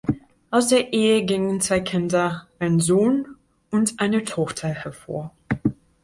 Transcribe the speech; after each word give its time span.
Aus 0.49 0.65
der 0.69 0.93
Ehe 0.93 1.25
gingen 1.25 1.61
zwei 1.61 1.79
Kinder, 1.79 2.47
ein 2.57 2.79
Sohn 2.79 3.35
und 3.69 3.99
eine 3.99 4.23
Tochter 4.23 4.69
hervor. 4.69 5.31